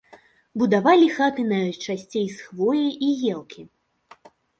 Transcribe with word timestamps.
Будавалі 0.59 1.09
хаты 1.17 1.43
найчасцей 1.51 2.25
з 2.37 2.47
хвоі 2.47 2.87
і 3.09 3.11
елкі. 3.35 3.61